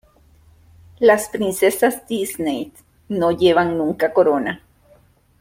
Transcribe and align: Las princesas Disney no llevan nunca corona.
Las 0.97 1.29
princesas 1.29 2.07
Disney 2.07 2.73
no 3.07 3.31
llevan 3.31 3.77
nunca 3.77 4.11
corona. 4.13 4.63